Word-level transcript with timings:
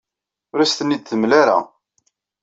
Ur 0.51 0.59
asen-ten-id-temlam 0.59 1.31
ara. 1.41 1.57